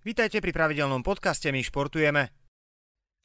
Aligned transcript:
Vítajte 0.00 0.40
pri 0.40 0.56
pravidelnom 0.56 1.04
podcaste 1.04 1.52
My 1.52 1.60
športujeme. 1.60 2.32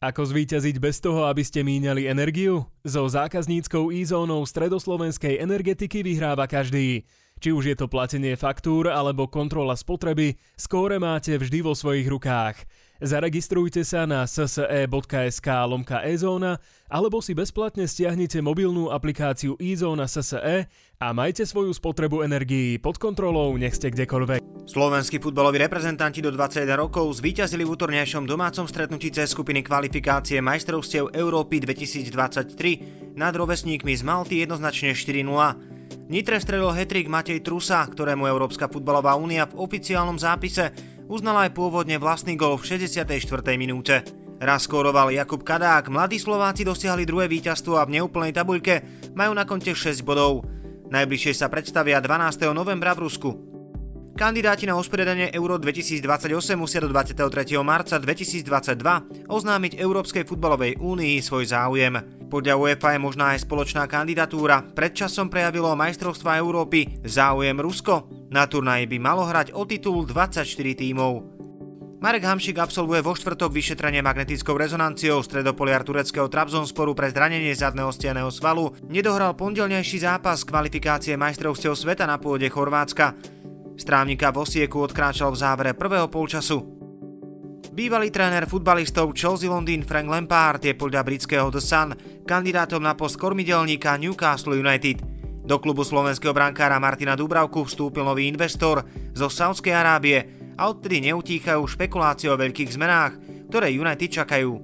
Ako 0.04 0.28
zvíťaziť 0.28 0.76
bez 0.84 1.00
toho, 1.00 1.24
aby 1.32 1.40
ste 1.40 1.64
míňali 1.64 2.04
energiu? 2.04 2.68
So 2.84 3.08
zákazníckou 3.08 3.96
e-zónou 3.96 4.44
stredoslovenskej 4.44 5.40
energetiky 5.40 6.04
vyhráva 6.04 6.52
každý. 6.52 7.08
Či 7.40 7.56
už 7.56 7.64
je 7.72 7.76
to 7.80 7.88
platenie 7.88 8.36
faktúr 8.36 8.92
alebo 8.92 9.32
kontrola 9.32 9.80
spotreby, 9.80 10.36
skóre 10.60 11.00
máte 11.00 11.40
vždy 11.40 11.64
vo 11.64 11.72
svojich 11.72 12.12
rukách. 12.12 12.68
Zaregistrujte 13.00 13.88
sa 13.88 14.04
na 14.04 14.28
sse.sk 14.28 15.48
lomka 15.72 16.04
ezóna 16.04 16.60
alebo 16.92 17.24
si 17.24 17.32
bezplatne 17.32 17.88
stiahnite 17.88 18.44
mobilnú 18.44 18.92
aplikáciu 18.92 19.56
eZóna 19.64 20.12
SSE 20.12 20.68
a 21.00 21.08
majte 21.16 21.48
svoju 21.48 21.72
spotrebu 21.72 22.24
energií 22.24 22.84
pod 22.84 23.00
kontrolou, 23.00 23.56
nech 23.56 23.80
ste 23.80 23.96
kdekoľvek. 23.96 24.45
Slovenskí 24.66 25.22
futbaloví 25.22 25.62
reprezentanti 25.62 26.26
do 26.26 26.34
21 26.34 26.66
rokov 26.74 27.22
zvíťazili 27.22 27.62
v 27.62 27.78
útornejšom 27.78 28.26
domácom 28.26 28.66
stretnutí 28.66 29.14
cez 29.14 29.30
skupiny 29.30 29.62
kvalifikácie 29.62 30.42
majstrovstiev 30.42 31.14
Európy 31.14 31.62
2023 31.62 33.14
nad 33.14 33.30
rovesníkmi 33.38 33.94
z 33.94 34.02
Malty 34.02 34.42
jednoznačne 34.42 34.98
4-0. 34.98 36.10
Nitre 36.10 36.42
strelil 36.42 36.74
hetrik 36.74 37.06
Matej 37.06 37.46
Trusa, 37.46 37.86
ktorému 37.86 38.26
Európska 38.26 38.66
futbalová 38.66 39.14
únia 39.14 39.46
v 39.46 39.54
oficiálnom 39.70 40.18
zápise 40.18 40.74
uznala 41.06 41.46
aj 41.46 41.54
pôvodne 41.54 42.02
vlastný 42.02 42.34
gol 42.34 42.58
v 42.58 42.66
64. 42.66 43.06
minúte. 43.62 44.02
Raz 44.42 44.66
skóroval 44.66 45.14
Jakub 45.14 45.46
Kadák, 45.46 45.94
mladí 45.94 46.18
Slováci 46.18 46.66
dosiahli 46.66 47.06
druhé 47.06 47.30
víťazstvo 47.30 47.78
a 47.78 47.86
v 47.86 48.02
neúplnej 48.02 48.34
tabuľke 48.34 48.82
majú 49.14 49.30
na 49.38 49.46
konte 49.46 49.78
6 49.78 50.02
bodov. 50.02 50.42
Najbližšie 50.90 51.38
sa 51.38 51.54
predstavia 51.54 52.02
12. 52.02 52.50
novembra 52.50 52.98
v 52.98 53.06
Rusku. 53.06 53.55
Kandidáti 54.16 54.64
na 54.64 54.80
usporiadanie 54.80 55.28
Euro 55.36 55.60
2028 55.60 56.56
musia 56.56 56.80
do 56.80 56.88
23. 56.88 57.52
marca 57.60 58.00
2022 58.00 59.28
oznámiť 59.28 59.76
Európskej 59.76 60.24
futbalovej 60.24 60.80
únii 60.80 61.20
svoj 61.20 61.52
záujem. 61.52 62.00
Podľa 62.32 62.56
UEFA 62.56 62.96
je 62.96 63.00
možná 63.04 63.36
aj 63.36 63.44
spoločná 63.44 63.84
kandidatúra. 63.92 64.64
Predčasom 64.72 65.28
prejavilo 65.28 65.76
majstrovstva 65.76 66.40
Európy 66.40 67.04
záujem 67.04 67.60
Rusko. 67.60 68.08
Na 68.32 68.48
turnaji 68.48 68.88
by 68.88 68.98
malo 69.04 69.28
hrať 69.28 69.52
o 69.52 69.68
titul 69.68 70.08
24 70.08 70.48
tímov. 70.80 71.36
Marek 72.00 72.24
Hamšik 72.24 72.56
absolvuje 72.56 73.04
vo 73.04 73.20
štvrtok 73.20 73.52
vyšetrenie 73.52 74.00
magnetickou 74.00 74.56
rezonanciou 74.56 75.20
stredopoliar 75.28 75.84
tureckého 75.84 76.32
Trabzonsporu 76.32 76.96
pre 76.96 77.12
zranenie 77.12 77.52
zadného 77.52 77.92
stianého 77.92 78.32
svalu. 78.32 78.80
Nedohral 78.88 79.36
pondelnejší 79.36 80.08
zápas 80.08 80.48
kvalifikácie 80.48 81.20
majstrovstiev 81.20 81.76
sveta 81.76 82.08
na 82.08 82.16
pôde 82.16 82.48
Chorvátska. 82.48 83.36
Strávnika 83.76 84.32
v 84.32 84.40
Osieku 84.40 84.88
odkráčal 84.88 85.36
v 85.36 85.40
závere 85.40 85.72
prvého 85.76 86.08
polčasu. 86.08 86.64
Bývalý 87.76 88.08
tréner 88.08 88.48
futbalistov 88.48 89.12
Chelsea 89.12 89.52
Londýn 89.52 89.84
Frank 89.84 90.08
Lampard 90.08 90.64
je 90.64 90.72
podľa 90.72 91.04
britského 91.04 91.52
The 91.52 91.60
Sun 91.60 91.92
kandidátom 92.24 92.80
na 92.80 92.96
post 92.96 93.20
kormidelníka 93.20 94.00
Newcastle 94.00 94.56
United. 94.56 95.04
Do 95.44 95.60
klubu 95.60 95.84
slovenského 95.84 96.32
brankára 96.32 96.80
Martina 96.80 97.20
Dubravku 97.20 97.68
vstúpil 97.68 98.08
nový 98.08 98.32
investor 98.32 98.88
zo 99.12 99.28
Saudskej 99.28 99.76
Arábie 99.76 100.18
a 100.56 100.72
odtedy 100.72 101.12
neutíchajú 101.12 101.68
špekulácie 101.68 102.32
o 102.32 102.40
veľkých 102.40 102.80
zmenách, 102.80 103.20
ktoré 103.52 103.76
United 103.76 104.08
čakajú. 104.24 104.56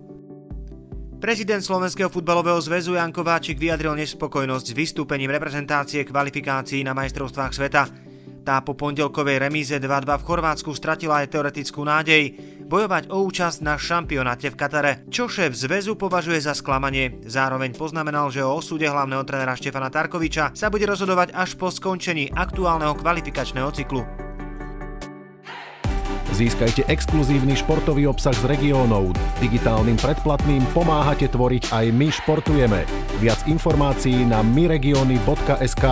Prezident 1.21 1.61
Slovenského 1.61 2.09
futbalového 2.09 2.57
zväzu 2.57 2.97
Jan 2.97 3.13
Kováčik 3.13 3.61
vyjadril 3.61 3.93
nespokojnosť 3.93 4.65
s 4.71 4.73
vystúpením 4.73 5.29
reprezentácie 5.29 6.01
kvalifikácií 6.01 6.81
na 6.81 6.97
majstrovstvách 6.97 7.53
sveta. 7.53 8.10
Tá 8.51 8.59
po 8.59 8.75
pondelkovej 8.75 9.47
remíze 9.47 9.79
2-2 9.79 10.11
v 10.11 10.27
Chorvátsku 10.27 10.75
stratila 10.75 11.23
aj 11.23 11.31
teoretickú 11.31 11.87
nádej 11.87 12.35
bojovať 12.67 13.07
o 13.07 13.23
účasť 13.23 13.63
na 13.63 13.79
šampionáte 13.79 14.51
v 14.51 14.59
Katare, 14.59 15.07
čo 15.07 15.31
šéf 15.31 15.55
zväzu 15.55 15.95
považuje 15.95 16.43
za 16.43 16.51
sklamanie. 16.51 17.23
Zároveň 17.23 17.71
poznamenal, 17.71 18.27
že 18.27 18.43
o 18.43 18.51
osude 18.51 18.83
hlavného 18.83 19.23
trénera 19.23 19.55
Štefana 19.55 19.87
Tarkoviča 19.87 20.51
sa 20.51 20.67
bude 20.67 20.83
rozhodovať 20.83 21.31
až 21.31 21.55
po 21.55 21.71
skončení 21.71 22.27
aktuálneho 22.27 22.91
kvalifikačného 22.99 23.71
cyklu. 23.71 24.03
Získajte 26.35 26.91
exkluzívny 26.91 27.55
športový 27.55 28.11
obsah 28.11 28.35
z 28.35 28.51
regiónov. 28.51 29.15
Digitálnym 29.39 29.95
predplatným 29.95 30.67
pomáhate 30.75 31.31
tvoriť 31.31 31.71
aj 31.71 31.85
my 31.95 32.11
športujeme. 32.11 32.83
Viac 33.23 33.47
informácií 33.47 34.27
na 34.27 34.43
myregiony.sk. 34.43 35.85